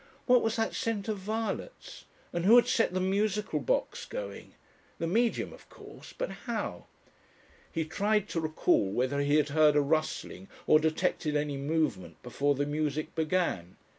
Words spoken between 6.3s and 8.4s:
how? He tried